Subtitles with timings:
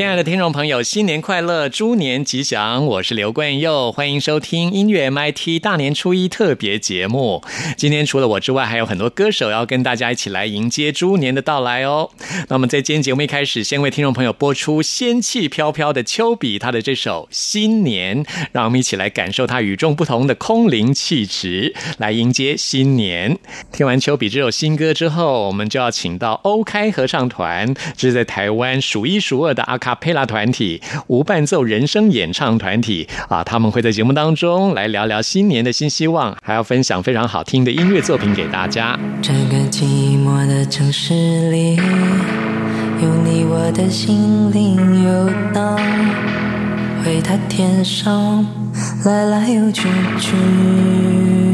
[0.00, 2.86] 亲爱的听众朋友，新年快乐，猪年吉祥！
[2.86, 7.44] 我是刘冠佑，欢迎收听音乐 MIT 大年初一特别节目。
[7.76, 12.08] 今天除了我之外，还有很多歌手要跟大家一起来迎接猪年的到来哦。
[12.48, 23.38] 那么在今天节目一开始，先为听众朋友播出仙气飘飘的丘比他的这首《新年》，让我们一起来感受他与众不同的空灵气质，来迎接新年。
[23.70, 29.89] 听完丘比这首新歌之后，我们就要请到欧开合唱团，这是在台湾数一数二的阿卡。
[29.94, 38.98] 佩拉团体无伴奏人声演唱团体啊，他们会在节目当中来聊聊新年的新希望，还要分享非常好听的音乐作品给大家。
[39.22, 39.84] 这个寂
[40.22, 45.76] 寞的城市里，有你我的心灵游荡，
[47.06, 48.46] 为他添上
[49.04, 51.49] 来来又去去。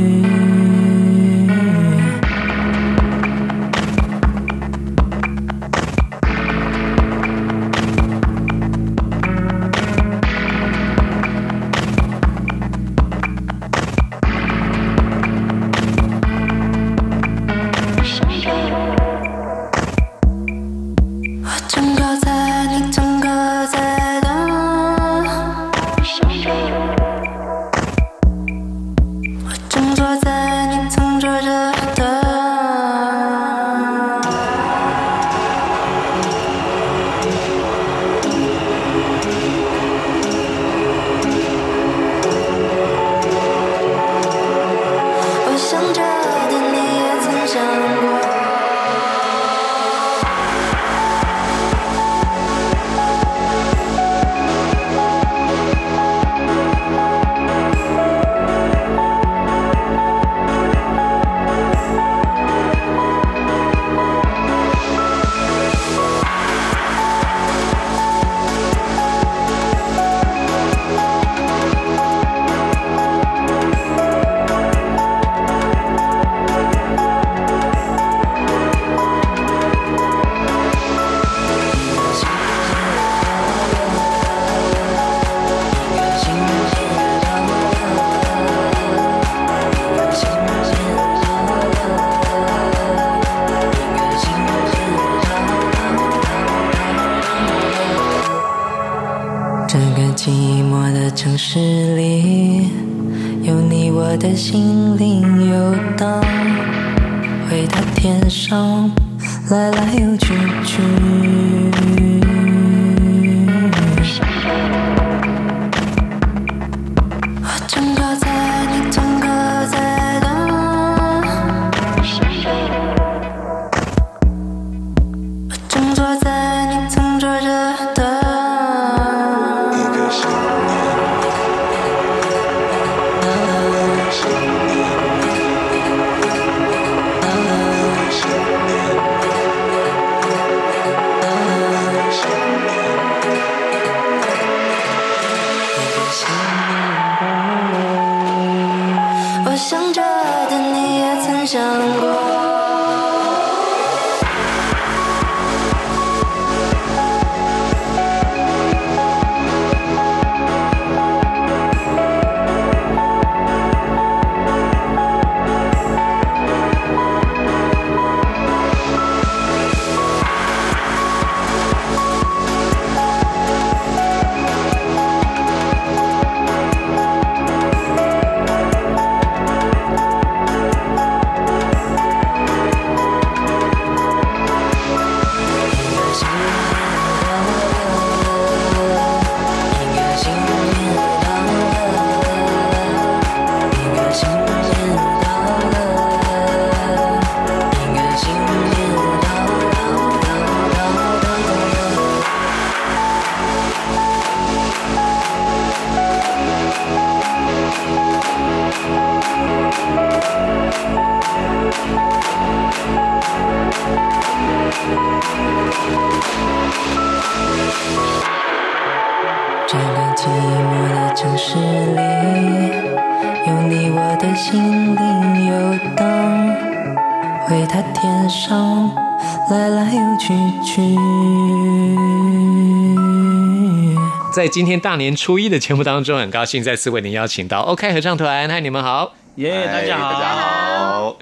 [234.57, 239.13] 今天大年初一的节目当中，很高兴再次为您邀请到 OK 合唱团，嗨，你们好。
[239.35, 241.19] 耶、大家好，大家好。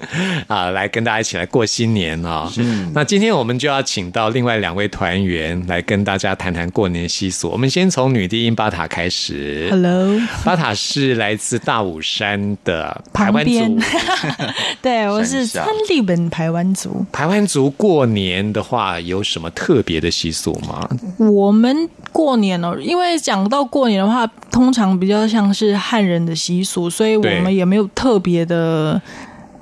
[0.47, 2.49] 啊，来跟大家一起来过新年啊、
[2.93, 7.49] 那今天我们就要请到另外两位团员来跟大家谈谈过年习俗。
[7.49, 9.67] 我们先从女低音巴塔开始。
[9.69, 13.79] Hello，巴塔是来自大武山的台湾族。
[14.81, 17.05] 对我是山下参利本台湾族。
[17.11, 20.89] 台湾族过年的话，有什么特别的习俗吗？
[21.17, 29.01] 我们过年哦，因为讲到过年的话，通常比较像是汉人的习俗，所以我对们也没有特别的，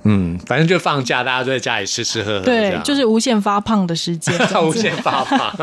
[0.03, 4.31] 嗯，反正就放假，大家都在家里吃吃喝喝，这对，就是无限发胖的时间。
[4.63, 5.39] 无限发胖，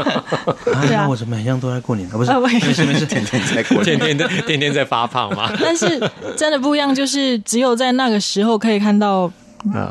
[0.75, 2.17] 啊对啊我怎么很像都在过年啊？
[2.17, 5.53] 不是，没事没事，天天在过天年，天在天天在发胖嘛。
[5.63, 5.87] 但是
[6.37, 9.33] 真的不一样，就是只有在那个时候可以看到啊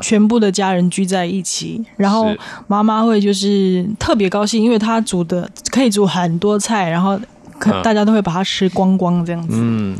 [0.02, 2.34] 全部的家人聚在一起，然后
[2.66, 7.18] 妈妈会就是特别高兴，因为她煮的可以煮很多菜，然后
[7.58, 7.82] 可嗯。
[7.82, 9.54] 大家都会把它吃光光这样子。
[9.56, 9.96] 嗯，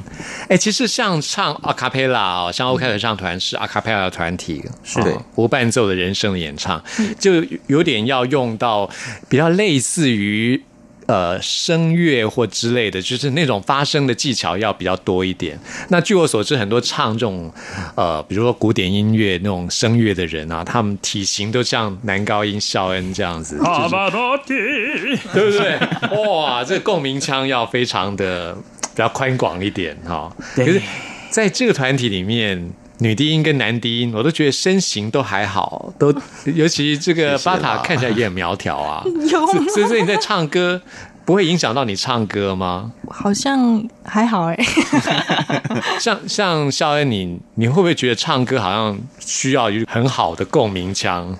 [0.48, 5.02] 哎、其实像唱阿卡贝拉哦，像 OK 合唱团是阿卡贝拉的团体，是。
[5.02, 5.16] 对。
[5.36, 6.82] 无伴奏的人声的演唱，
[7.18, 8.88] 就有点要用到
[9.28, 10.62] 比较类似于。
[11.10, 15.58] 呃，声乐或之类的，就是那种发声的技巧要比较多一点。
[15.88, 17.52] 那据我所知，很多唱这种
[17.96, 25.80] 呃，比如说古典音乐那种声乐的人啊，他们体型都像男高音肖恩这样子，就是 对不对？
[26.24, 30.32] 哇，这个共鸣腔要非常的比较宽广一点哈。
[30.54, 30.80] 可是
[31.28, 36.14] 在这个团体里面，女低音跟男低音，我都觉得身形都还好，都
[36.44, 39.02] 尤其这个巴塔看起来也很苗条啊。
[39.32, 40.80] 有所以所以你在唱歌
[41.24, 42.92] 不会影响到你唱歌吗？
[43.08, 44.56] 好像还好哎、
[46.00, 51.36] 像像肖恩你，你会不会觉得唱歌好像需要有很好的共鸣腔？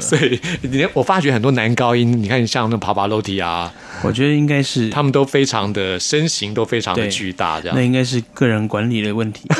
[0.00, 3.72] 所以你我发觉很多男高音，你看像那帕巴罗蒂啊，
[4.02, 7.84] 我觉得应该是他们都非常的身形都非常的巨大，这样那。
[7.84, 9.46] 应该是个人管理的问题。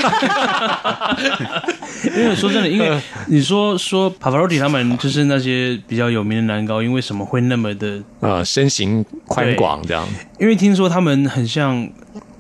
[2.16, 8.02] 因为说真的，因为你说说 Pavarotti 他们就是那些比较有名的男高音，为什么会那么的？
[8.20, 10.06] 呃，身形宽广这样，
[10.38, 11.88] 因为听说他们很像，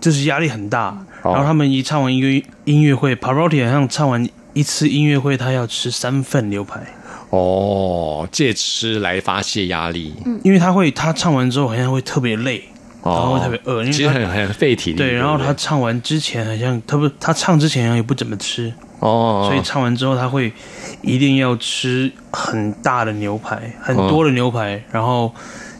[0.00, 0.88] 就是压力很大，
[1.22, 6.80] 哦然后他们一唱完音乐音乐会，Pavarotti 好像唱完一次音乐会，他要吃三份牛排，
[7.30, 12.62] 哦，借吃来发泄压力，因为他会他唱完之后好像会特别累，
[13.02, 14.96] 然后特别饿，因为其实很很费体力。
[14.96, 20.52] 对，然后他唱完之前好像他不他唱之前好像也不怎么吃，哦，所以唱完之后他会
[21.02, 25.34] 一定要吃很大的牛排，很多的牛排，然后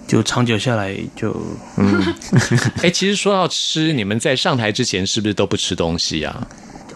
[0.07, 1.35] 就长久下来就
[1.77, 2.15] 嗯
[2.83, 6.47] 哎，其实说到吃，你们在上台之前是不是都不吃东西呀？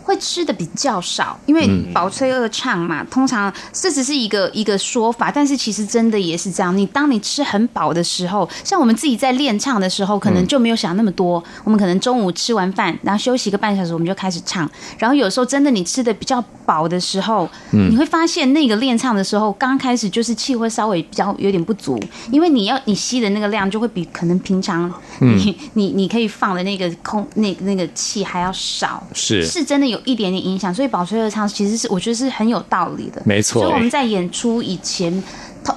[0.09, 6.75] 会吃的比较少，因为嗯饱吹饿唱嘛，通常这只是一个一个说法，但是其实真的也是这样。
[6.75, 11.45] 你当你吃很饱的时候，像我们自己在练唱的时候，可能就没有想那么多。
[11.63, 14.69] 我们可能中午吃完饭，然后休息一个半小时，我们就开始唱。
[14.97, 29.07] 然后有时候真的你吃的比较饱的时候，你会发现那个练唱的时候，刚开始就是气会稍微比较有点不足，因为你要你吸的那个量就会比可能平常你、你你可以放的那个空那那个气还要少。
[29.13, 33.23] 是是真的有一点点影响，所以保吹饿唱其实是我觉得是很有道理的。
[33.25, 35.23] 没错所以我们在演出以前，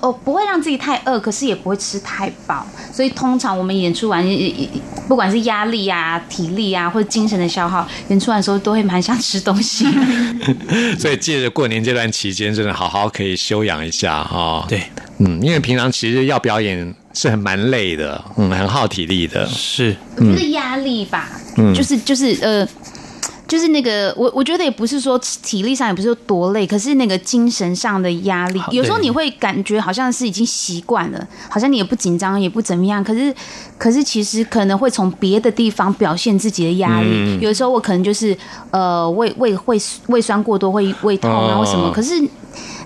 [0.01, 2.65] 哦不会让自己太饿，可是也不会吃太饱。
[2.93, 4.25] 所以通常我们演出完，
[5.07, 9.85] 不管是压力啊、体力啊，或者精神的消耗，演出完的时候都会蛮想吃东西。
[10.97, 14.65] 所以借着过年这段期间，真的好好可以休养一下哈。
[14.67, 14.83] 对，
[15.19, 19.45] 嗯，因为平常其实要表演是很蛮累的，嗯，很耗体力的。
[19.47, 22.67] 是我觉得压力吧，嗯就是就是呃。
[23.51, 33.35] 就是那个，我我觉得也不是说体力上也不是说多累，可是那个精神上的压力，有时候你会感觉好像是已经习惯了，好像你也不紧张，也不怎么样，可是
[33.77, 37.39] 可是其实可能会从别的地方表现自己的压力。
[37.41, 38.33] 有时候我可能就是
[38.69, 39.77] 呃胃胃会
[40.07, 42.13] 胃酸过多会胃痛啊哦或什么，可是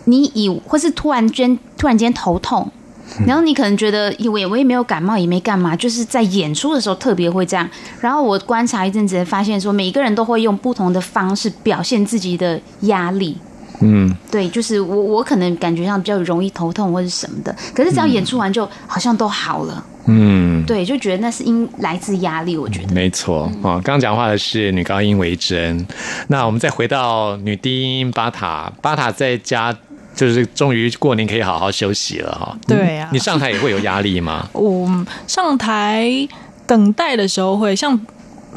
[0.06, 2.68] 你以或是突然间突然间头痛。
[3.26, 7.70] 然后你可能觉得，我也我也没有感冒，也没干嘛，就是在演出的时候特别会这样。
[8.02, 13.38] 然后我观察一阵子，发现说每个人都会用不同的方式表现自己的压力。
[13.82, 19.86] 嗯，对，就是我我可能感觉上比较容易头痛或者什么的，可是只要演出完就好像都好了。
[20.08, 22.94] 嗯，对，就觉得那是因来自压力，我觉得。
[22.94, 23.82] 没错啊。
[23.84, 25.86] 刚刚讲话的是女高音维珍，
[26.30, 29.76] 那我们再回到女低音巴塔，巴塔在家
[30.16, 32.58] 就是终于过年可以好好休息了哈。
[32.68, 34.48] 对啊你上台也会有压力吗？
[34.54, 34.90] 我
[35.28, 36.10] 上台
[36.66, 38.00] 等待的时候会像。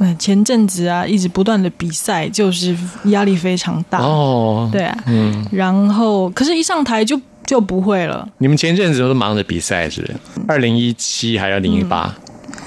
[0.00, 2.72] 呃前阵子啊，一直不断的比赛，就是
[3.06, 3.98] 压力非常大。
[3.98, 8.28] 哦，对啊，嗯，然后可是，一上台就就不会了。
[8.38, 10.16] 你们前阵子都忙着比赛是不是？
[10.46, 12.14] 二零一七还是二零一八？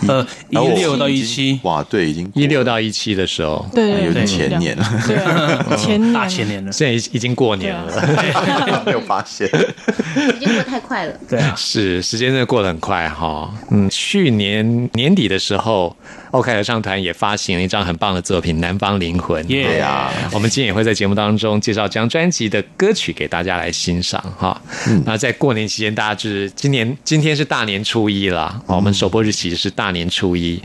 [0.08, 6.72] 呃，一六到一七，哇，对，已经一六到一七的时候，对有点前年了，对啊， 前年大前年了。
[6.72, 7.92] 现在已已经过年了。
[8.86, 9.48] 没有发现。
[9.48, 11.14] 时间过得太快了。
[11.30, 13.54] 对啊，是，时间真的过得很快哈。
[13.70, 15.96] 嗯，去年年底的时候
[16.32, 19.44] ，OK 合唱团也发行了一张很棒的作品《南方灵魂》。
[19.48, 24.60] 对啊，我们今天也会在节目当中介绍这张专辑的歌曲给大家来欣赏哈。
[25.06, 30.62] 那在过年期间，大家就是今年今天是大年初一啦，哦我们首播日期是大年初一。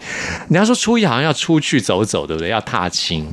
[0.49, 2.49] 你要说初一好像要出去走走，对不对？
[2.49, 3.26] 要踏青、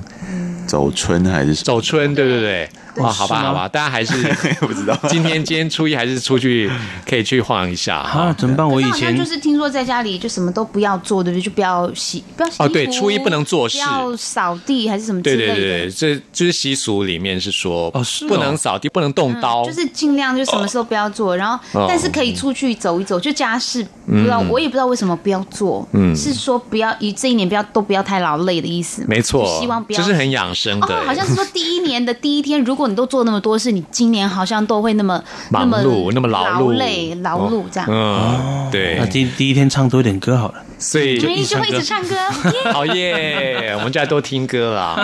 [0.68, 1.56] 走春还是？
[1.56, 2.70] 走春，对对对？
[2.98, 4.14] 哇，好吧，好吧，大家还是
[4.62, 4.98] 不知道。
[5.10, 6.70] 今天今天初一还是出去
[7.08, 8.20] 可以去晃一下 哈。
[8.26, 8.68] 啊，怎么办？
[8.68, 11.42] 我以前就是听说在家里就什么都不要做，对不对？
[11.44, 15.56] 就不要洗，不要洗哦对初一不能做事不要扫地还是什么之对类的。
[15.56, 37.90] 对对对，这就是习俗里面是说，哦是哦不能扫地，不能动刀，就是尽量就什么时候不要做，然后哦但是可以出去走一走，就家事不知道我也不知道为什么不要做，嗯是说不要以这一年不要都不要太劳累的意思，没错就，希望不要就是很养生的，哦，好像是说第一年的第一天， 如果你都做那么多事，你今年好像都会那么忙碌那么劳劳碌累、劳碌这样。
[37.90, 40.56] 嗯，对那，第第一天唱多一点歌好了。
[40.80, 44.96] 所以就会一直唱歌，耶 好耶，我们就要多听歌啦。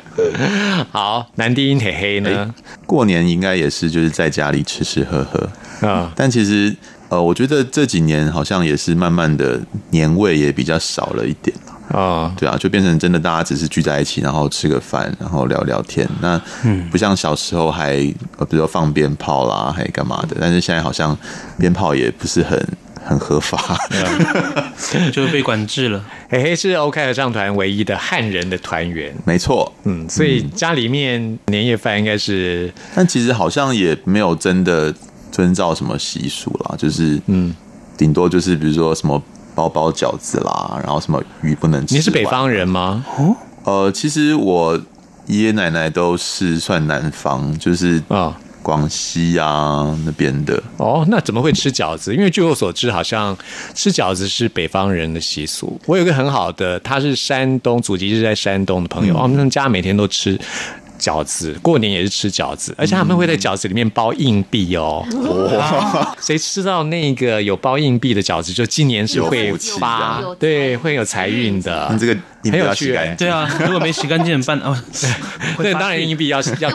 [0.90, 2.54] 好，男低音嘿嘿呢？
[2.86, 6.74] 过年应该也是就是在家里吃吃喝喝，啊，但其实
[7.10, 9.60] 呃，我觉得这几年好像也是慢慢的
[9.90, 11.54] 年味也比较少了一点
[11.88, 16.08] 了哦，对啊，就变成真的大家只是聚在一起，然后吃个饭，然后聊聊天。
[16.20, 16.40] 那
[16.90, 17.94] 不像小时候还
[18.38, 20.36] 呃，比如说放鞭炮啦，还干嘛的。
[20.40, 21.16] 但是现在好像
[21.58, 22.58] 鞭炮也不是很
[23.04, 23.76] 很合法。
[25.12, 26.02] 就被管制了。
[26.30, 29.14] 嘿嘿是 OK 合唱团唯一的汉人的团员。
[29.26, 34.94] 没错，嗯，所以家里面年夜饭应该是但其实好像也没有真的
[35.30, 37.54] 遵照什么习俗啦，就是嗯，
[37.98, 39.22] 顶多就是比如说什么
[39.54, 41.94] 包包饺子啦，然后什么鱼不能吃。
[41.94, 42.48] 你是北方？
[42.48, 43.04] 人吗？
[43.64, 44.80] 呃，其实我
[45.26, 50.60] 爷爷奶奶都是算南方，就是啊、广西啊那边的。
[50.78, 52.14] 哦，那怎么会吃饺子？
[52.14, 53.36] 因为据我所知，好像
[53.74, 55.80] 吃饺子是北方人的习俗。
[55.86, 60.38] 我有一个很好的，他是山东，祖籍是在山东的朋友，哦，他们家每天都吃。
[61.02, 65.04] 饺子过年也是吃饺子，而且他们会在饺子里面包硬币哦。
[66.20, 71.98] 谁吃到那个有包硬币的饺子，就今年是会有发，对，会有财运的你。
[71.98, 73.26] 这个很有要趣欸洗干净。
[73.26, 74.72] 对啊， 如果没洗干净怎么办？
[74.72, 74.78] 哦，
[75.58, 76.70] 对，当然硬币要要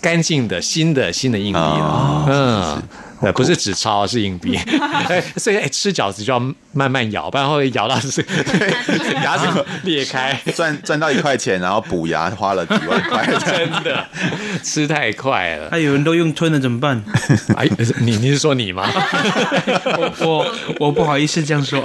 [0.00, 2.82] 干净的新的新的硬币了哦，嗯。
[3.20, 4.56] 呃，不是纸钞，是硬币。
[5.08, 6.38] 哎，所以哎，吃饺子就要
[6.72, 8.24] 慢慢咬，不然会咬到是
[9.24, 10.38] 牙齿裂开。
[10.54, 14.06] 赚赚到一块钱，然后补牙花了几万块，真的
[14.62, 15.68] 吃太快了。
[15.72, 17.02] 那有人都用吞了怎么办？
[17.56, 17.66] 哎，
[18.00, 18.86] 你你是说你吗？
[19.98, 21.82] 我我我不好意思这样说。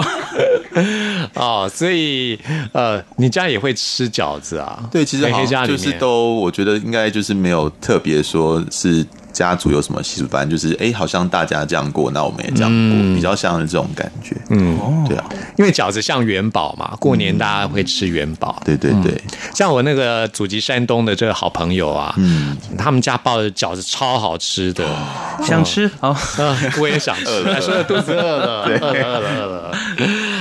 [1.34, 2.38] 哦，所以
[2.74, 4.84] 呃，你家也会吃饺子啊？
[4.92, 14.36] 对，其实好黑黑家里面像就是都，我觉得应该就是没有特别说是家族有什么习俗，反正就是哎，好像大家这样过，那我们也这样过，比较像是这种感觉。
[14.50, 15.26] 嗯，对啊，
[15.58, 18.62] 因为饺子像元宝嘛，过年大家会吃元宝。
[18.66, 19.22] 对对对，
[19.54, 24.86] 像我那个祖籍山东的这个好朋友啊，嗯，他们家包的饺子超好吃的，
[25.44, 29.78] 想吃好，嗯，我也想吃， 他说的肚子饿了，饿了，饿了，饿了。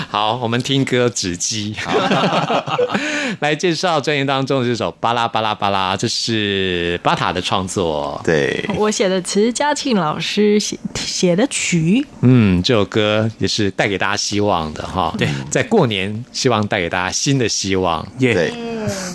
[0.09, 1.75] 好，我们听歌止饥，
[3.41, 8.21] 来介绍专辑当中的这首《巴拉巴拉巴拉》，这是巴塔的创作。
[8.25, 15.15] 对，我写的词，嘉庆老师写写的曲，嗯，这首歌也是带给大家希望的哈。
[15.19, 18.07] 对，在过年，希望带给大家新的希望。
[18.19, 18.53] 耶对，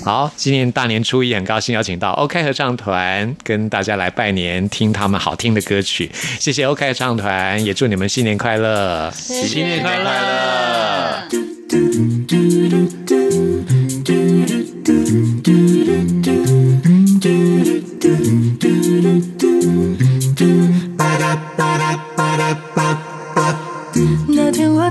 [0.04, 6.12] 好，今年大年初一，很高兴邀请到 OK 合唱团跟大家来拜年，听他们好听的歌曲。
[6.40, 9.12] 谢谢 OK 合唱团，也祝你们新年快乐。
[9.16, 11.28] 新年快乐！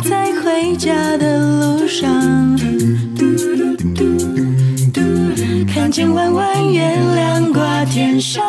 [0.09, 2.57] 在回家的路上，
[5.67, 6.83] 看见弯弯月
[7.15, 8.45] 亮挂天上，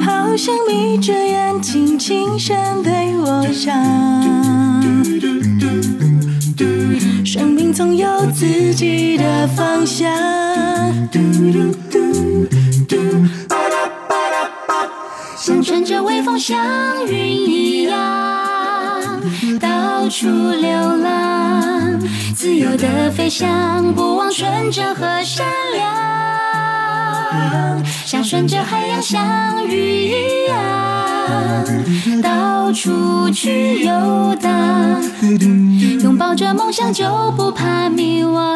[0.00, 3.74] 好像眯着眼睛轻声对我讲，
[7.24, 10.10] 生命总有自己的方向。
[15.36, 18.23] 像乘着微风像云一样，
[19.60, 22.00] 到处流浪，
[22.34, 25.84] 自由的飞翔，不忘纯真和善良，
[28.06, 31.64] 像顺着海洋，像鱼一样，
[32.22, 35.02] 到处去游荡，
[36.02, 38.54] 拥抱着梦想，就不怕迷惘。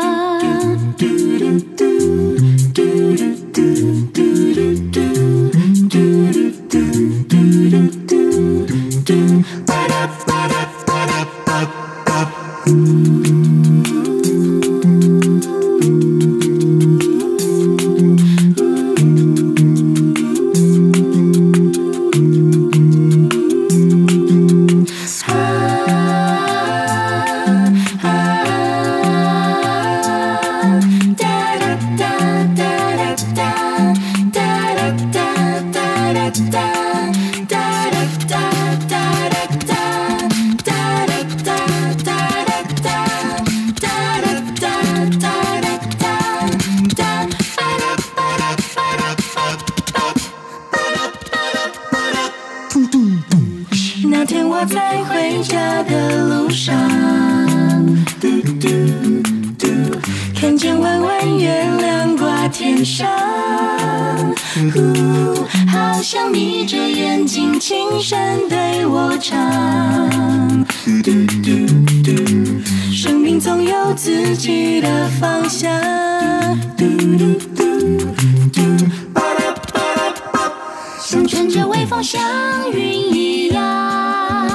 [82.03, 84.49] 像云一样，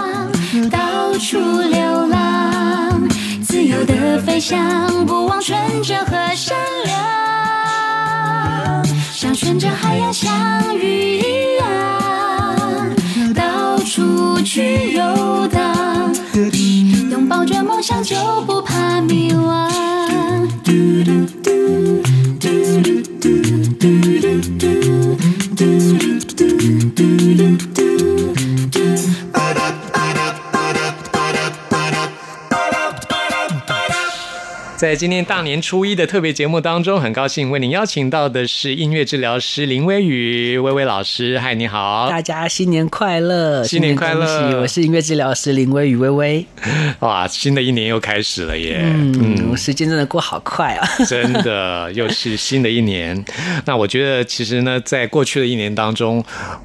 [0.72, 3.08] 到处流浪，
[3.46, 6.96] 自由的飞翔，不忘纯真和善良，
[9.12, 12.94] 像顺着海洋，像鱼一样，
[13.36, 16.16] 到处去游荡，
[17.12, 18.16] 拥抱着梦想，就
[18.48, 19.70] 不怕迷惘。
[34.84, 41.40] 在今天大年初一的特别节目当中，很高兴为您邀请到的是音乐治疗师林微雨微微老师。
[41.40, 42.10] 嗨，你好！
[42.10, 43.64] 大家新年快乐！
[43.64, 46.46] 新年快乐我是音乐治疗师林微雨微微。
[47.00, 48.82] 哇，新的一年又开始了耶！
[48.84, 50.86] 嗯，时间真的过好快啊！
[51.08, 53.24] 真的，又是新的一年。
[53.64, 56.22] 那我觉得，其实呢，在过去的一年当中，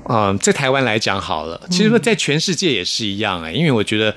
[0.09, 4.12] 嗯、在台湾来讲好了，其实，在全世界也是一样哎、因为我觉得。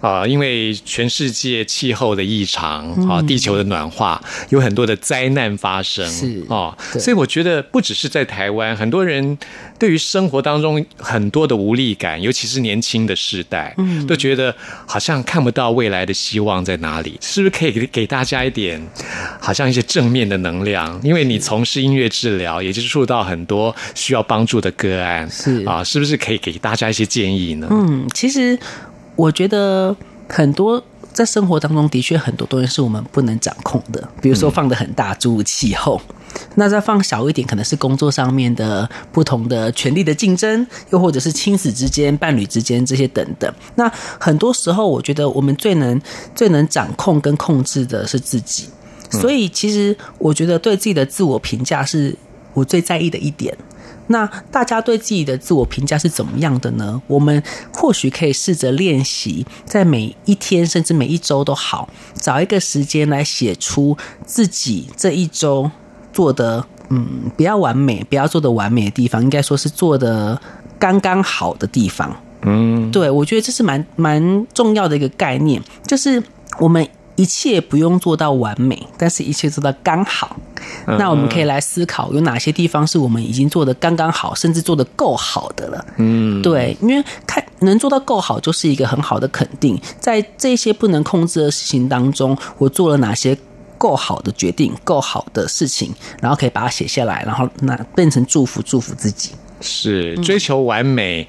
[0.00, 7.00] 啊、因为全世界气候的异常啊，地球的暖化，有很多的灾难发生，是哦，对。
[7.00, 9.36] 所以我觉得不只是在台湾，很多人
[9.78, 14.54] 对于生活当中很多的无力感，尤其是年轻的世代，嗯，都觉得
[14.86, 18.80] 好像看不到未来的希望在哪里，是不是可以给给大家一点，
[19.40, 21.00] 好像一些正面的能量？
[21.02, 25.64] 因为你从事音乐治疗，也接触到很多需要帮助的个案，是。
[25.64, 27.66] 啊，是不是可以给大家一些建议呢？
[27.70, 28.58] 嗯，其实
[29.18, 29.94] 我觉得
[30.28, 30.80] 很多
[31.12, 36.00] 在生活当中的确很多东西是我们不能掌控的，比如说放的很大，诸如气候。
[36.54, 43.52] 那再放小一点，可能是工作上面的不同的权利的竞争，又或者是亲子之间、伴侣之间这些等等。
[43.74, 46.00] 那很多时候，我觉得我们最能
[46.36, 48.68] 最能掌控跟控制的是自己。
[49.10, 52.14] 所以，其实我觉得对自己的自我评价是
[52.54, 53.56] 我最在意的一点。
[54.08, 57.00] 那大家对自己的自我评价是怎么样的呢？
[57.06, 57.42] 我们
[57.72, 65.70] 或许可以试着练习，在每一天甚至每一周都好，找一个时间来写出自己这一周
[66.12, 70.40] 做的，嗯，不要完美，不要做的完美的地方，应该说是做的
[70.78, 72.14] 刚刚好的地方。
[72.42, 76.22] 嗯，对，我觉得这是蛮蛮重要的一个概念，就是
[76.58, 80.36] 我们一切不用做到完美，但是一切做到刚好。
[80.86, 85.84] 那我们可以来思考，有哪些地方是我们已经做的刚刚好，甚至做的够好的了。
[85.96, 89.76] 嗯，对，因为看能做到够好，就是一个很好的肯定。
[89.98, 93.36] 在这些不能控制的事情当中，我做了哪些
[93.76, 99.32] 够好的决定、够好的事情，然后可以把它写下来，然后那变成祝福，祝福自己。
[99.60, 101.26] 是追求完美，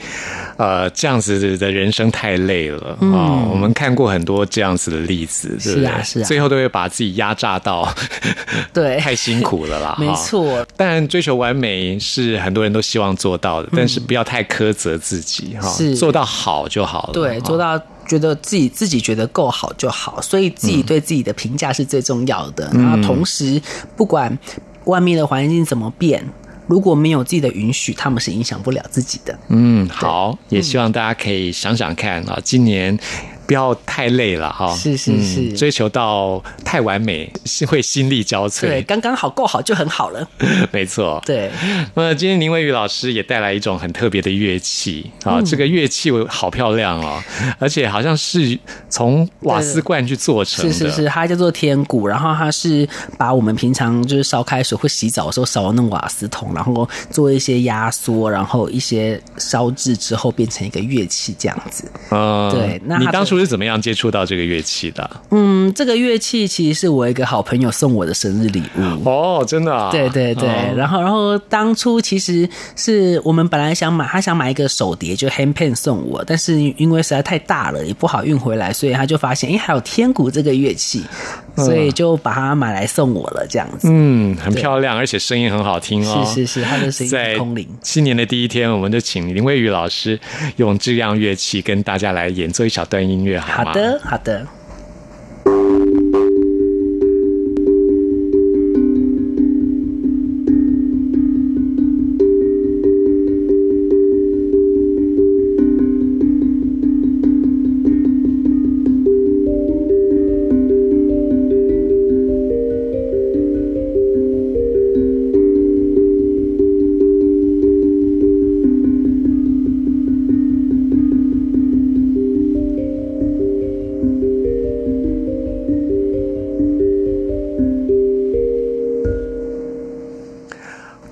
[0.57, 5.83] 呃，这样子的人生太累了啊、哦我们看过很多这样子的例子，对不对？
[5.83, 7.91] 是啊是啊最后都会把自己压榨到，
[8.71, 9.95] 对 太辛苦了啦。
[9.99, 10.65] 没错。
[10.77, 17.13] 当然，追求完美是很多人都希望做到的，但是不要太苛责自己哈，是做到好就好了。
[17.13, 22.69] 对，做到觉得自己自己觉得够好就好，所以自己对自己的评价是最重要的。
[22.73, 23.59] 然后同时，
[23.97, 24.37] 不管
[24.85, 26.23] 外面的环境怎么变。
[26.69, 29.37] 如果没有自己的允许，他们是影响不了自己的。
[29.47, 32.97] 嗯，好，也希望大家可以想想看啊，今年。
[33.49, 38.61] 不要太累了哈，是是是，嗯追求到太完美是会心力交瘁。
[38.61, 40.29] 对，，刚刚好够好就很好了。
[40.71, 41.19] 没错。
[41.25, 41.49] 对，
[41.95, 47.19] 那今天林伟宇老师也带来一种很特别的乐器啊，这个乐器好漂亮哦，
[47.57, 48.55] 而且好像是
[48.87, 50.71] 从瓦斯罐去做成的。
[50.71, 61.91] 是是是，它叫做天鼓，然后它是把我们平常就是烧开水或洗澡的时候烧的那种瓦斯桶，然后做一些压缩，然后一些烧制之后变成一个乐器这样子。
[62.11, 65.09] 嗯，对那你当初是怎么样接触到这个乐器的？
[65.31, 69.09] 嗯，这个乐器其实是我一个好朋友送我的生日礼物。
[69.09, 69.89] 哦，真的啊？
[69.91, 81.03] 对对对，哦然后然后当初其实是我们本来想买，他想买一个手碟，就 hand pan 送我，但是因为实在太大了，也不好运回来，所以他就发现，哎，还有天鼓这个乐器，
[81.65, 83.87] 所以就把它买来送我了，这样子。
[83.91, 86.23] 嗯，很漂亮，而且声音很好听哦。
[86.25, 87.67] 是是是，他的声音在很空灵。
[87.83, 90.19] 新年的第一天，我们就请林蔚宇老师
[90.57, 93.71] 用这样乐器跟大家来演奏一小段音乐，好吗？
[93.71, 94.47] 好的，好的。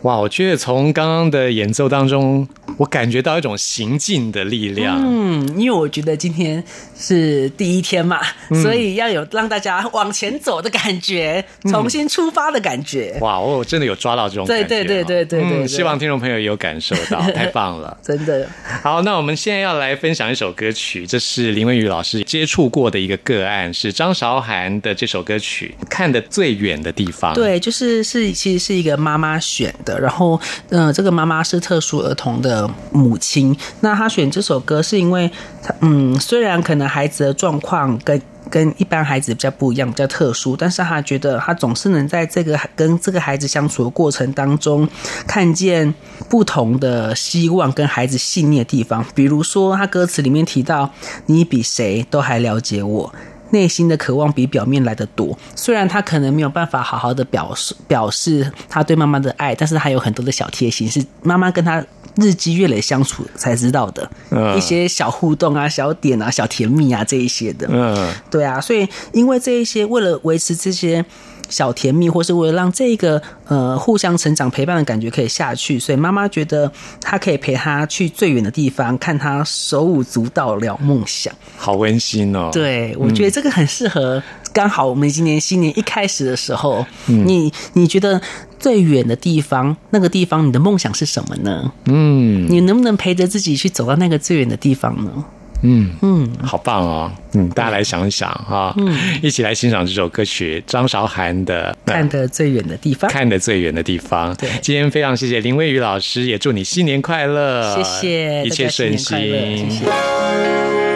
[0.08, 4.98] 哇，我觉得从刚刚的演奏当中，我感觉到一种行进的力量。
[5.04, 6.64] 嗯，因为我觉得今天
[7.00, 13.18] 是第一天嘛，嗯所以要有让大家往前走的感觉，重新出发的感觉。
[13.22, 14.68] 哇，我真的有抓到这种感觉哦。
[14.68, 17.96] 对对对对对对希望听众朋友也有感受到， 太棒了。
[18.02, 18.48] 真的，
[18.82, 35.30] 好，那我们现在要来分享一首歌曲，这是林文宇老师接触过的一个个案，是张韶涵的这首歌曲《看得最远的地方》。，对，就是是其实是一个妈妈选的，然后呃，这个妈妈是特殊儿童的母亲，那她选这首歌是因为，
[35.62, 44.88] 她嗯，虽然可能孩子的状况跟跟一般孩子比较不一样，比较特殊，但是他觉得他总是能在这个跟这个孩子相处的过程当中，
[45.28, 45.94] 看见
[46.30, 50.90] 不同的希望跟孩子细腻的地方，比如说他歌词里面提到，
[51.26, 53.14] 你比谁都还了解我。
[53.52, 55.38] 内心的渴望比表面来的多。
[55.56, 61.84] 虽然他可能没有办法好好的表示表示他对妈妈的爱，但是他有很多的小贴心，是妈妈跟他
[62.16, 67.68] 日积月累相处才知道的、嗯一些小互动啊、小点啊、小甜蜜啊这一些的。
[67.70, 71.06] 嗯，对啊，所以因为这一些，为了维持这些
[71.50, 81.34] 小甜蜜，或是为了让这个呃互相成长陪伴的感觉可以下去，所以妈妈觉得她可以陪他去最远的地方，看他手舞足蹈聊梦想。
[81.58, 84.22] 好温馨哦。，对，我觉得这个很适合。
[84.54, 88.20] 刚好我们今年新年一开始的时候，嗯你你觉得
[88.58, 91.72] 最远的地方，那个地方你的梦想是什么呢？
[91.86, 95.26] 嗯你能不能陪着自己去走到那个最远的地方呢？
[95.64, 97.12] 嗯嗯，好棒哦！
[97.34, 103.10] 嗯，大家来想一想哈，嗯，一起来欣赏这首歌曲，张韶涵的《看得最远的地方。
[103.10, 104.36] 看得最远的地方。
[104.36, 109.18] 对今天非常谢谢林蔚宇老师，也祝你新年快乐，谢谢，一切顺心。
[109.18, 110.87] 谢谢。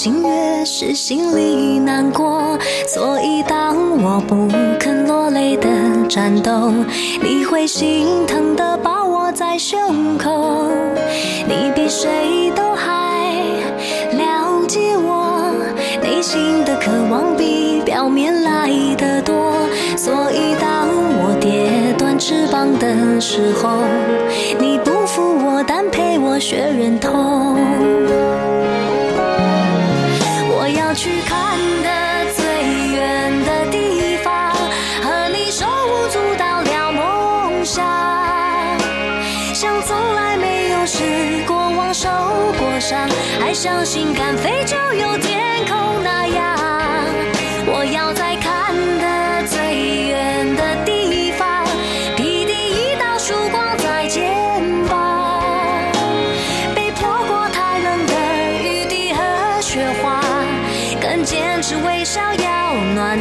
[0.00, 2.58] 无表情，越是心里难过。
[2.86, 5.68] 所以当我不肯落泪的
[6.08, 6.72] 战斗，
[7.22, 10.68] 你会心疼的抱我在胸口。
[11.46, 13.30] 你比谁都还
[14.12, 15.52] 了解我，
[16.02, 19.52] 内心的渴望比表面来的多。
[19.98, 20.88] 所以当
[21.22, 23.68] 我跌断翅膀的时候，
[24.58, 27.58] 你不负我，但陪我学忍痛。
[31.02, 31.88] 去看的
[32.36, 32.44] 最
[32.92, 34.52] 远的地方，
[35.02, 37.82] 和你手舞足蹈聊梦想，
[39.54, 42.06] 像从来没有失过望、受
[42.58, 43.08] 过伤，
[43.40, 45.29] 还相信敢飞就有天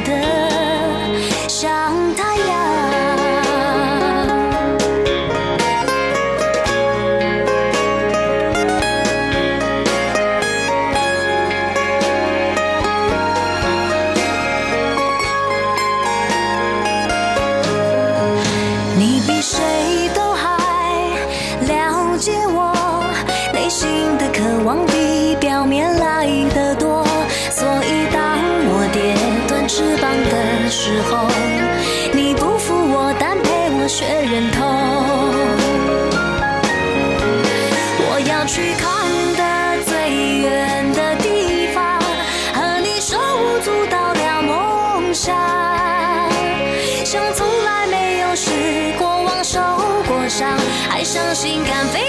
[0.06, 0.39] 的
[51.10, 52.09] 伤心，干杯。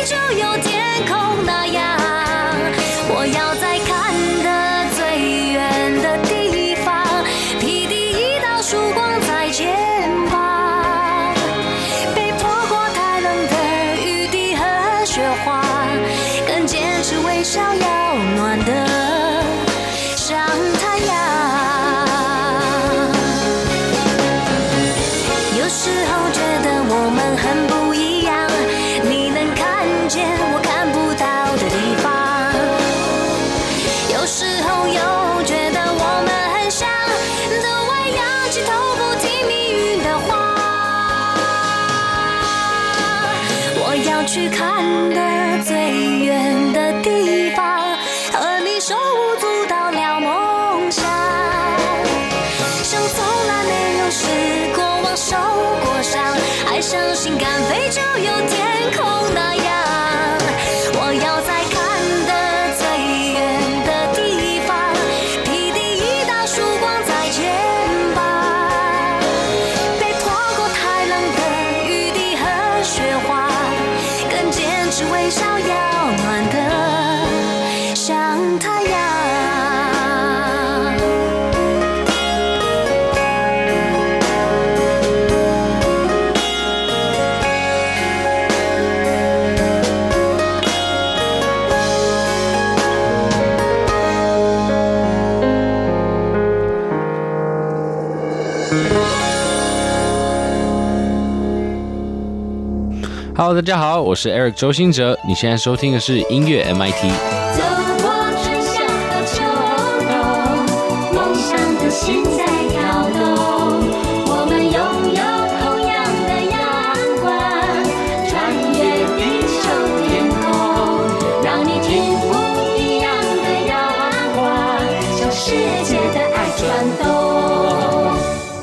[44.32, 46.19] 去看的最
[103.42, 107.39] Hello，大家好，我是 Eric 周兴哲，你现在收听的是音乐 MIT。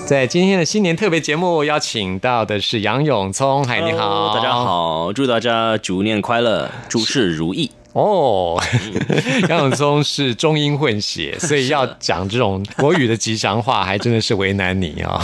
[0.07, 4.53] 在今天的新年特别节目，邀请到的是杨永聪，嗨，你好大家。
[4.53, 7.69] 好，祝大家猪年快乐，诸事如意。
[7.91, 8.57] 哦，
[9.49, 15.19] 杨永聪是中英混血，所以要讲这种国语的吉祥话，还真的是为难你啊、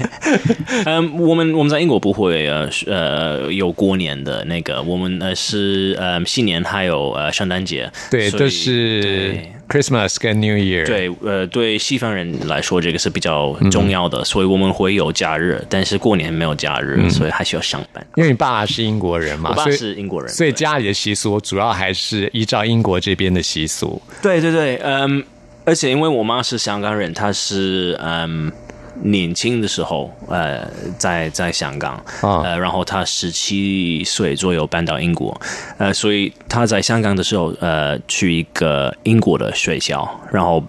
[0.84, 18.06] 嗯，我们我们在英国不会呃呃有过年的那个，我们呃是呃新年还有呃圣诞节，对，所以就是对 Christmas 跟 New Year。，对，呃，对西方人来说，这个是比较重要的，所以我们会有假日，但是过年没有假日，所以还需要上班。
[18.16, 24.00] 因为你爸是英国人嘛，我爸是英国人，所以家里的习俗主要还是依照英国这边的习俗。
[24.22, 25.24] 对对对，嗯，
[25.64, 28.50] 而且因为我妈是香港人，她是嗯
[29.02, 32.42] 年轻的时候，呃，在在香港，啊。
[32.44, 35.38] 呃，然后他十七岁左右搬到英国，
[35.78, 40.62] 呃，所以他在香港的时候，呃，去一个英国的学校，然后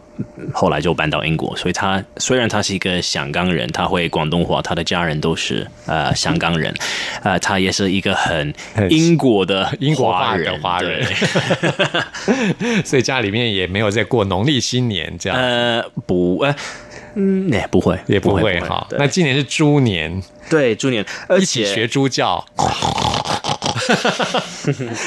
[0.53, 6.73] 后来就搬到英国，所以他虽然他是一个香港人，他会广东话，他的家人都是呃香港人，
[7.23, 11.05] 呃，他也是一个很很英国的英国华人，华人。
[12.83, 16.55] 所以家里面也没有在过农历新年这样，呃，不，呃，
[17.19, 18.85] 嗯，也不会，也不会会哈。
[18.91, 22.45] 那今年是猪年，对猪年，而且一起学猪叫。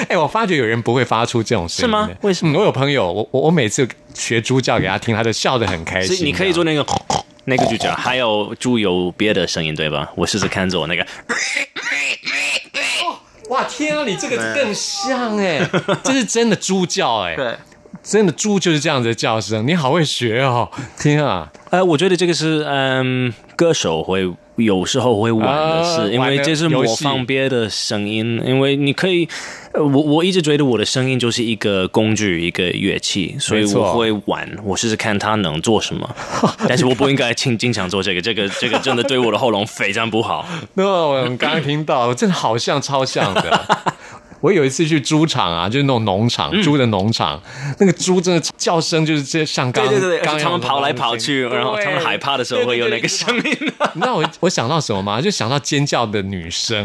[0.08, 6.08] 哎、我发觉有人不会发出这种声音的是吗为什么嗯我有朋友，我我我每次学猪叫给他听，他就笑得很开心。
[6.08, 6.84] 所以你可以做那个
[7.46, 10.10] 那个就这样，还有猪有别的声音对吧？
[10.16, 11.06] 我试试看做那个，
[13.50, 15.60] 哇天啊，你这个更像哎、
[16.04, 17.54] 这是真的猪叫哎、对，
[18.02, 21.50] 真的猪就是这样子的叫声，你好会学哦，天啊！
[21.70, 29.28] 呃，我觉得这个是嗯，歌手会有时候会玩的是，啊因为这是模仿别的声音，因为你可以。
[29.72, 36.16] 呃我我一直觉得我的声音就是一个工具，一个乐器，所以我会玩，我试试看它能做什么。
[36.66, 40.44] 但是我不应该经经常做这个，这个这个真的对我的喉咙非常不好。
[40.74, 43.64] 那我刚刚听到，真的好像超像的。
[44.40, 47.40] 我有一次去猪场啊，就是那种农场，猪的农场，
[47.78, 53.56] 那个猪真的叫声就是这像刚对对对，而刚且他们跑来跑去，然后他们害怕的时候会有那个声音。
[53.94, 55.20] 你知道我我想到什么吗？
[55.20, 56.84] 就想到尖叫的女生，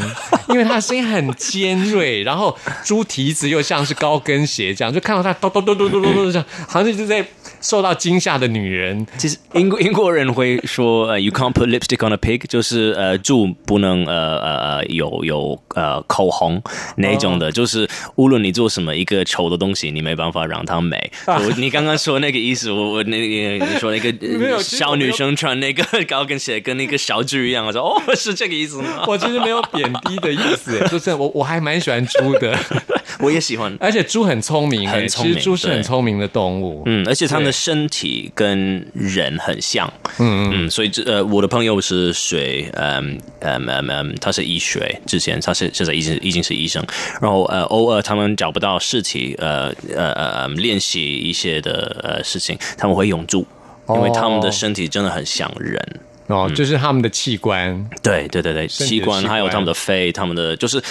[0.50, 7.26] 因为她的声音很尖锐，然后猪蹄子又像是高跟鞋这样，就看到她咚咚咚咚咚咚咚这样，好像就是在
[7.62, 9.06] 受到惊吓的女人。
[9.18, 16.62] 其实英国英国人会说，呃，you can't put lipstick on a pig，就是呃，猪不能呃呃呃有有呃口红
[16.98, 21.12] 那种的，就是无论你做什么一个丑的东西，你没办法让它美。
[21.26, 24.14] 我你刚刚说那个意思，我我那个你说那个
[24.64, 29.04] 小女生穿那个高跟鞋跟那个小猪一样，我说哦是这个意思吗？
[29.08, 32.58] 我其实没有贬低的意思，就是我我还蛮喜欢猪的，
[33.20, 33.76] 我也喜欢。
[33.80, 36.84] 而且猪很聪明，哎很聪明其实猪是很聪明的动物。
[36.86, 46.86] 嗯，而且它们的身体跟人很像，嗯嗯，所以这呃，我的朋友是水，嗯嗯嗯嗯，他是医学，之前他是现在已经已经是医生，
[47.22, 53.46] 然后呃，偶尔他们找不到事情，呃呃呃呃，练习一些的呃事情，他们会用猪，
[53.90, 55.80] 因为他们的身体真的很像人。
[56.28, 60.82] 哦，就是他们的器官，对对对对，器官还有他们的肺，他们的就是，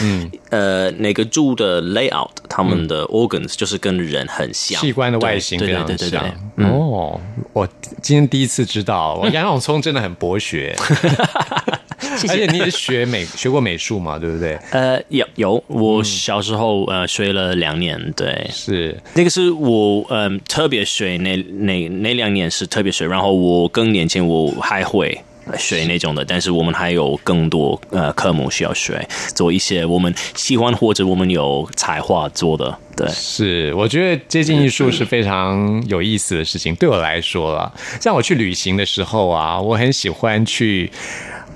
[0.50, 6.24] 呃，那个猪的 layout，他们的 organs 就是跟人很像，器官的外形对非常像。。
[6.58, 7.20] 哦，
[7.52, 7.68] 我
[8.00, 10.72] 今天第一次知道，我 杨永聪真的很博学，
[12.28, 14.56] 而且你也是学美 学过美术嘛，对不对？
[14.70, 18.96] 呃，有有，我小时候呃学了两年，对，是。
[19.14, 25.20] 那个是我嗯、特别学那那那两年是特别学，然后我更年轻我还会。
[25.58, 36.74] 学那种的，但是我们还有更多呃科目需要学，做一些我们喜欢或者我们有才华做的，对，是，我觉得接近艺术是非常有意思的事情。
[36.76, 40.90] 对我来说了，像我去旅行的时候啊，我很喜欢去，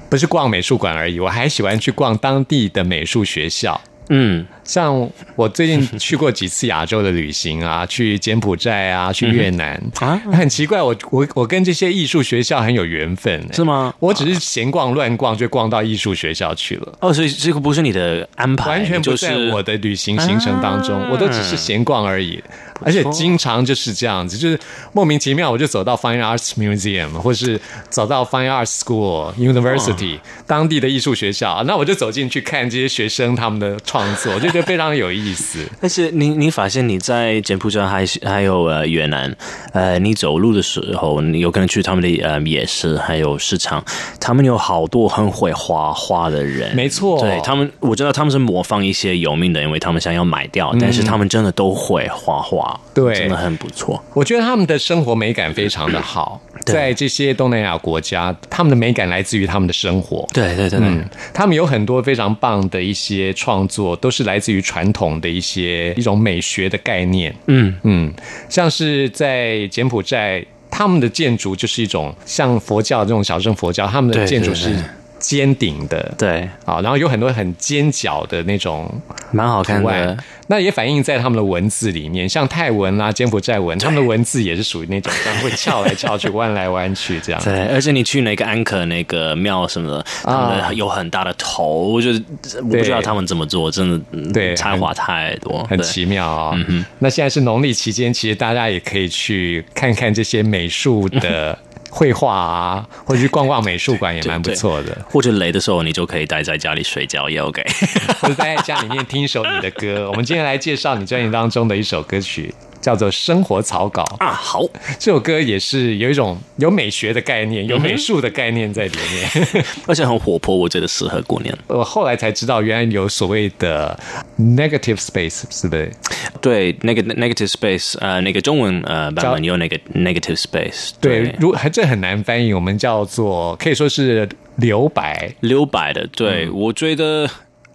[0.08, 3.80] 不是逛美术馆而已，我还喜欢去逛当地的美术学校。
[4.10, 13.94] 嗯，像我最近去过几次亚洲的旅行啊，去柬埔寨啊，去越南啊，很奇怪，我我我跟这些艺术学校很有缘分、欸，是吗？
[13.98, 16.92] 我只是闲逛乱逛，就逛到艺术学校去了。
[17.00, 22.38] 哦，所以这个不是你的安排，完全不是在我的旅行行程当中，啊我都只是闲逛而已。
[22.80, 24.56] 而且经常就是这样子，就是
[24.92, 35.64] 莫名其妙我就走到 Fine Arts Museum，或是走到 Fine Arts School University、当地的艺术学校，那我就走进去看这些学生他们的创作， 就觉得非常有意思。
[35.80, 39.34] 但是你你发现你在柬埔寨还是还有呃越南，
[39.72, 43.84] 呃，你走路的时候，你有可能去他们的呃夜市还有市场，
[44.20, 54.02] 他们有好多很会画画的人，没错对他们，我知道他们是模仿一些有名的，因为他们想要买掉，但是他们真的都会画画，对真的很不错。
[54.14, 56.40] 我觉得他们的生活美感非常的好，
[56.72, 60.26] 在这些东南亚国家，他们的美感来自于他们的生活。
[60.32, 67.34] 对对对对，嗯，他们有很多非常棒的一些创作，都是来自于传统的一些一种美学的概念。
[67.46, 67.74] 嗯。
[67.82, 68.12] 嗯，
[68.48, 74.74] 像是在柬埔寨，他们的建筑就是一种像佛教这种小镇佛教，他们的建筑是
[75.18, 78.90] 尖顶的，对，啊，然后有很多很尖角的那种
[79.32, 80.16] 蛮好看的。，
[80.50, 87.42] 那也反映在他们的文字里面，像泰文啊、柬埔寨文，他们的文字也是属于那种会翘来翘去、弯来弯去这样。
[87.44, 92.22] 对，而且你去那个安可那个庙什么的，他们有很大的头，我觉得
[92.62, 95.76] 我不知道他们怎么做，真的嗯对才华太多，对。
[95.76, 96.56] 很奇妙啊、
[96.98, 101.58] 那现在是农历期间，其实大家也可以去看看这些美术的
[101.90, 104.96] 绘画啊，或者去逛逛美术馆也 蛮不错的。
[105.10, 107.62] 或者累的时候，你就可以待在家里睡觉，也 OK。
[108.20, 110.08] 或者待在家里面听一首你的歌。
[110.10, 114.32] 我们今天来介绍你专辑当中的一首歌曲，叫做《生活草稿》啊。
[114.32, 114.62] 好，
[114.98, 119.64] 这首歌也是有一种有美学的概念，有美术的概念在里面。
[119.86, 121.56] 而且很活泼，我觉得适合过年。
[121.68, 123.98] 我后来才知道，原来有所谓的
[124.38, 125.92] negative space，是不是？
[126.40, 135.34] 对，那个 negative space，呃，那个中文呃版本有那个 negative space，对，如还这很难翻译，我们叫做可以说是留白。
[135.40, 136.06] 留白的。
[136.08, 137.28] 对，我觉得。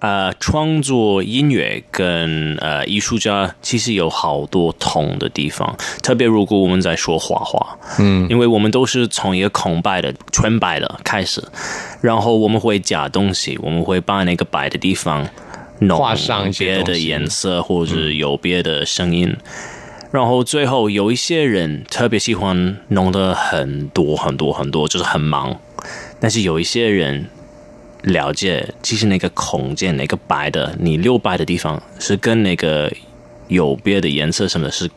[0.04, 11.42] 呃，创作音乐跟呃艺术家其实有好多同的地方，特别如果我们在说画画，嗯，因为我们都是从一个空白的、全白的开始，
[12.02, 15.26] 然后我们会加东西，我们会把那个白的地方
[15.80, 19.34] 弄画上别的颜色，或者是有别的声音。
[20.12, 25.58] 然后最后有一些人特别喜欢弄得很多很多很多，就是很忙。
[26.20, 27.28] 但是有一些人
[28.04, 32.92] 了解，其实那个空间那个白的，你留白的地方是跟那个
[33.48, 34.90] 有别的颜色什么的是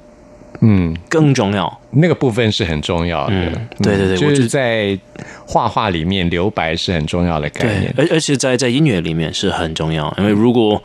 [0.61, 1.81] 嗯，更重要。
[1.91, 3.35] 那个部分是很重要的。
[3.35, 4.99] 嗯对对对就是在
[5.47, 7.95] 画画里面留白是很重要的概念，。
[7.97, 10.83] 而而且在在音乐里面是很重要，因为如果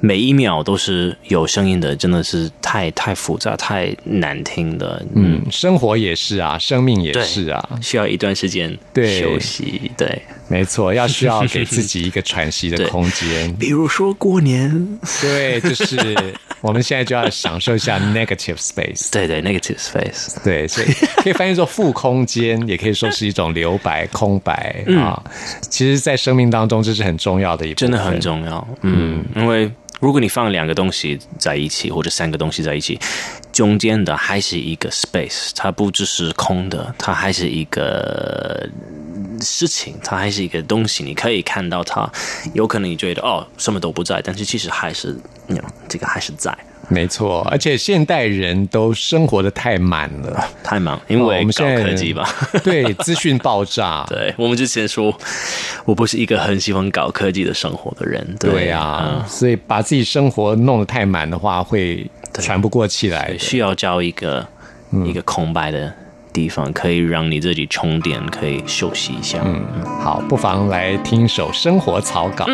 [0.00, 5.04] 每一秒都是有声音的，真的是太太复杂、太难听的。
[5.16, 9.90] 嗯，生活也是啊，生命也是啊，需要一段时间对休息。
[9.96, 13.54] 对，没错，要需要给自己一个喘息的空间。
[13.56, 16.16] 比如说过年，对，就是
[16.60, 19.10] 我们现在就要享受一下 negative space。
[19.12, 20.42] 对对，negative space。
[20.42, 20.86] 对，所以
[21.22, 25.22] 可以翻译作负空间，也可以说是一种留白、空白啊。
[25.68, 28.66] 其实，在生命当中，这是很重要的一部分，真的很重要。
[28.82, 29.70] 嗯，因为
[30.00, 32.98] 如果你放两个东西在一起，或者三个东西在一起，
[33.58, 38.68] 中间的还是一个 space，它不只是空的，它还是一个
[39.40, 42.08] 事情，它还是一个东西，你可以看到它。
[42.54, 45.18] 有可能你觉得哦，什么都不在，但是其实还是
[45.88, 46.56] 这个还是在。
[46.88, 47.44] 没错。
[47.50, 52.32] 而且现代人都生活的太满了，太忙，因哦为我们现在科技吧。
[52.62, 54.06] 对，资讯爆炸。
[54.08, 55.12] 对我们之前说，
[55.84, 58.24] 我不是一个很喜欢搞科技的生活的人。
[58.38, 63.36] 对啊，所以把自己生活弄得太满的话，会喘不过气来。
[63.38, 64.46] 需要找一个、
[65.04, 65.92] 一个空白的
[66.32, 69.38] 地方，可以让你自己充电，可以休息一下。
[69.44, 69.60] 嗯，
[70.00, 72.46] 好，不妨来听一首生活草稿，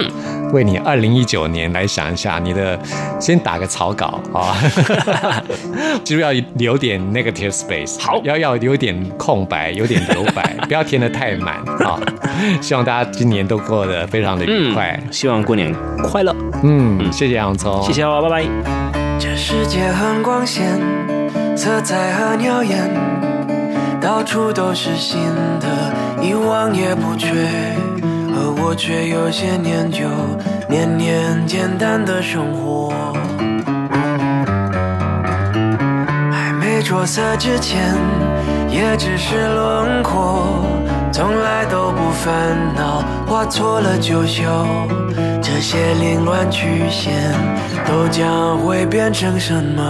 [0.53, 2.79] 为你二零一九年来想一下你的，
[3.21, 4.57] 先打个草稿啊，
[6.03, 12.01] 就 要留点 negative space，好，要要留点空白，有点留白， 不要填的太满啊。
[12.63, 14.99] 希望大家今年都过得非常的愉快。
[15.11, 16.35] 希望过年快乐。
[16.63, 19.04] 嗯，谢谢洋葱，谢谢哦，拜拜。
[19.37, 20.81] 世界很光鲜，
[21.57, 22.89] 色彩很耀眼，
[24.01, 25.19] 到处都是新
[25.61, 27.29] 的，一忘也不缺。
[28.37, 30.09] 而我却有些念旧，
[30.69, 32.93] 年年简单的生活。
[36.31, 37.95] 还没着色之前，
[38.69, 40.65] 也只是轮廓，
[41.13, 44.45] 从来都不烦恼，画错了就修。
[45.65, 47.33] 些凌乱曲线
[47.87, 49.83] 都将会变成什么？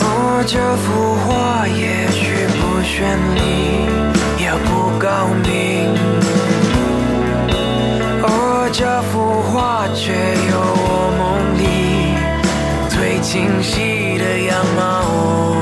[0.00, 2.92] 哦，这幅画也许不绚
[3.36, 3.40] 丽，
[4.38, 4.68] 也不
[4.98, 5.08] 高
[5.42, 5.48] 明。
[8.22, 11.24] 哦，这幅画却有我梦
[11.56, 11.64] 里
[12.90, 15.55] 最清晰的样貌。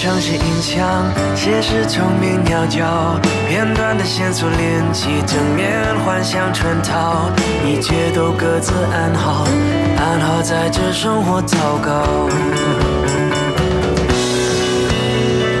[0.00, 3.18] 城市音墙，写实聪明鸟叫，
[3.48, 7.28] 片段的线索连起，正面幻想穿套，
[7.66, 9.44] 一切都各自安好，
[9.96, 12.28] 安好在这生活糟糕。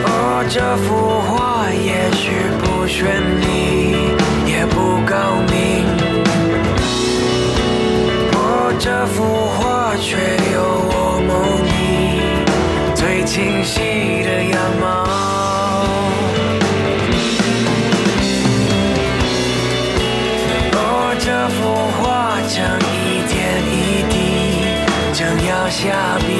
[0.06, 2.30] 哦，这幅画也许
[2.62, 3.06] 不绚
[3.40, 3.96] 丽，
[4.46, 5.84] 也不高明。
[8.34, 10.16] 哦，这幅画却
[10.54, 10.87] 有
[13.28, 14.86] 清晰的样貌。
[20.72, 21.58] 哦，这幅
[22.00, 22.00] 画
[22.48, 22.56] 正
[22.88, 22.96] 一
[23.28, 23.36] 点
[23.68, 23.76] 一
[24.08, 24.12] 滴
[25.12, 25.76] 正要下
[26.26, 26.30] 笔。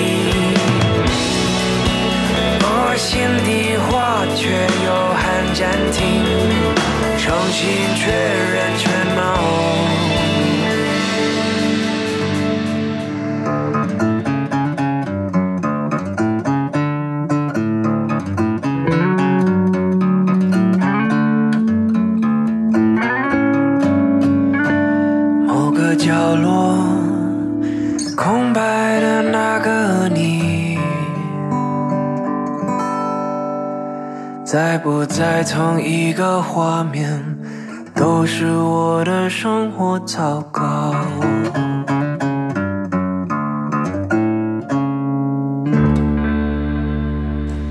[2.64, 2.66] 哦，
[2.96, 3.06] 心
[3.44, 3.46] 底
[3.84, 4.40] 话却
[4.86, 5.20] 又喊
[5.52, 5.60] 暂
[5.92, 6.00] 停，
[7.18, 7.22] 重
[7.52, 7.60] 新
[7.96, 8.47] 确认
[34.78, 37.22] 不在同一个画面，
[37.94, 40.94] 都是我的生活糟糕。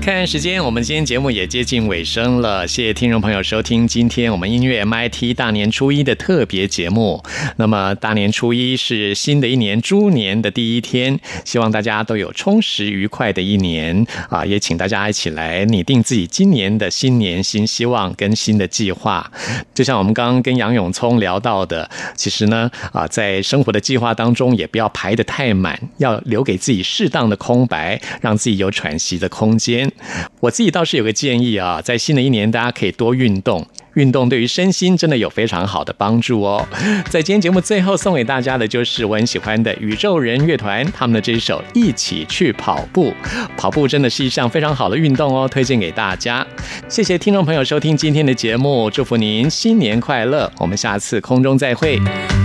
[0.08, 7.22] 看时间，我们今天节目也接近尾声了，谢谢听众朋友收听今天我们音乐 MIT 大年初一的特别节目。
[7.56, 14.46] 那么大年初一是新的一年猪年的第一天，希望大家都有充实愉快的一年啊！
[14.46, 19.30] 也请大家一起来拟定自己今年的新年新希望跟新的计划。
[19.74, 29.92] 就像我们刚刚跟杨永聪聊到的，其实呢啊，在生活的计划当中，也不要排得太满，要留给自己适当的空白，让自己有喘息的空间。
[30.40, 36.66] 我自己倒是有个建议啊，在新的一年，大家可以多运动，运动对于身心真的有非常好的帮助哦。
[37.10, 43.10] 在今天节目最后送给大家的就是我很喜欢的宇宙人乐团他们的这一首《一起去跑步》，
[43.56, 46.46] 跑步真的是一项非常好的运动哦，推荐给大家。
[46.88, 51.96] 谢谢听众朋友收听今天的节目，祝福您新年快乐，我们下次空中再会。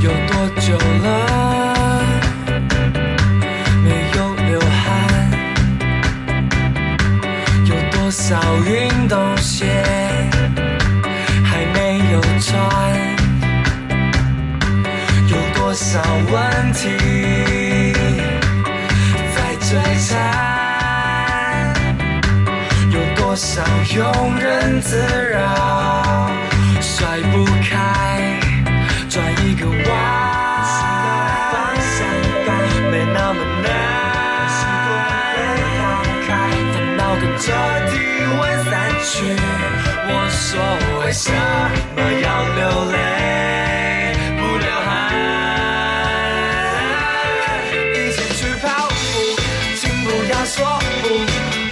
[0.02, 1.53] 有多久了
[8.26, 9.66] 少运动鞋
[11.44, 12.58] 还没有穿？
[15.28, 16.02] 有多少
[16.32, 16.88] 问题
[19.36, 20.16] 在追缠？
[22.92, 26.32] 有多少庸人自扰
[26.80, 28.33] 甩不开？
[40.54, 40.62] 说
[41.00, 41.32] 为什
[41.96, 42.96] 么要流泪
[44.38, 44.88] 不流汗？
[47.96, 48.94] 一起去跑步，
[49.76, 50.56] 请不要说
[51.02, 51.06] 不。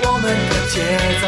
[0.04, 0.76] 我们的节
[1.22, 1.24] 奏